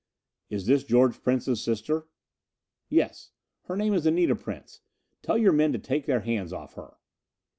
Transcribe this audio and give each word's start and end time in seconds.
"Is 0.49 0.65
this 0.65 0.83
George 0.83 1.21
Prince's 1.21 1.61
sister?" 1.63 2.07
"Yes. 2.89 3.33
Her 3.65 3.77
name 3.77 3.93
is 3.93 4.07
Anita 4.07 4.35
Prince. 4.35 4.81
Tell 5.21 5.37
your 5.37 5.53
men 5.53 5.71
to 5.73 5.77
take 5.77 6.07
their 6.07 6.21
hands 6.21 6.51
off 6.51 6.73
her." 6.73 6.97